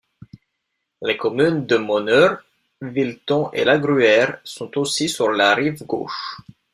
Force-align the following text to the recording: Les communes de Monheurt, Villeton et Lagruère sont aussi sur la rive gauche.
Les 1.03 1.15
communes 1.15 1.67
de 1.67 1.77
Monheurt, 1.77 2.41
Villeton 2.81 3.51
et 3.53 3.63
Lagruère 3.63 4.41
sont 4.43 4.75
aussi 4.79 5.07
sur 5.07 5.29
la 5.29 5.53
rive 5.53 5.85
gauche. 5.85 6.37